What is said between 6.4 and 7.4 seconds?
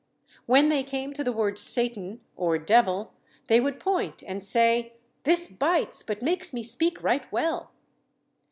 me speak right